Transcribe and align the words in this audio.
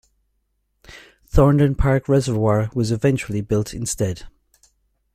Thorndon 1.29 1.75
Park 1.77 2.09
reservoir 2.09 2.71
was 2.73 2.91
eventually 2.91 3.41
built 3.41 3.71
instead. 3.71 4.23